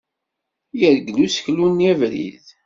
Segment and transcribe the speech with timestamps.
[0.79, 2.45] Yergel useklu-nni abrid.